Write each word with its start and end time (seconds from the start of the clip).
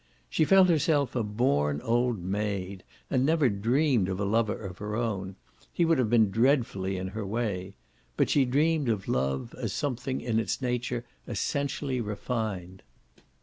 She 0.31 0.45
felt 0.45 0.67
herself 0.67 1.15
a 1.15 1.21
born 1.21 1.79
old 1.81 2.17
maid 2.23 2.81
and 3.11 3.23
never 3.23 3.49
dreamed 3.49 4.09
of 4.09 4.19
a 4.19 4.25
lover 4.25 4.59
of 4.59 4.79
her 4.79 4.95
own 4.95 5.35
he 5.71 5.85
would 5.85 5.99
have 5.99 6.09
been 6.09 6.31
dreadfully 6.31 6.97
in 6.97 7.09
her 7.09 7.23
way; 7.23 7.75
but 8.17 8.27
she 8.27 8.43
dreamed 8.43 8.89
of 8.89 9.07
love 9.07 9.53
as 9.61 9.73
something 9.73 10.19
in 10.19 10.39
its 10.39 10.59
nature 10.59 11.05
essentially 11.27 12.01
refined. 12.01 12.81